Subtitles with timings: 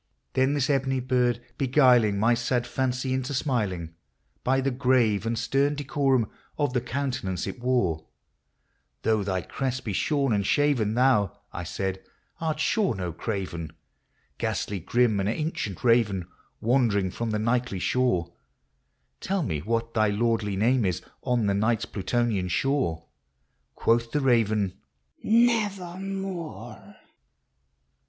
[0.33, 3.93] Then this ebony bird beguiling my sad fancy into smiling,
[4.43, 6.27] By the grave and stern decorum
[6.57, 8.07] of the countenance it wore,"
[9.03, 12.01] Though thy crest be shorn and shaven, thou," I said,"
[12.41, 13.73] art sure no craven;
[14.39, 16.27] Ghastly, grim, and ancient raven,
[16.61, 18.33] wandering from the nightly shore,
[19.19, 23.05] Tell me what thy lordly name is on the night's Plutonian shore?"
[23.75, 24.79] Quoth the raven,"
[25.45, 26.95] Nevermore